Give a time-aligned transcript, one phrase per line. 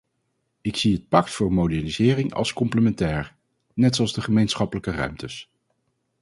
[0.61, 3.35] Ik zie het pact voor modernisering als complementair,
[3.73, 5.51] net zoals de gemeenschappelijke ruimtes.